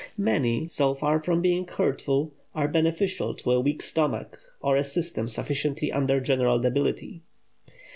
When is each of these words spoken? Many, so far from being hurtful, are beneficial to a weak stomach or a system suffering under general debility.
Many, 0.17 0.67
so 0.67 0.95
far 0.95 1.19
from 1.21 1.43
being 1.43 1.67
hurtful, 1.67 2.33
are 2.55 2.67
beneficial 2.67 3.35
to 3.35 3.51
a 3.51 3.59
weak 3.59 3.83
stomach 3.83 4.39
or 4.59 4.75
a 4.75 4.83
system 4.83 5.27
suffering 5.27 5.77
under 5.93 6.19
general 6.19 6.57
debility. 6.57 7.21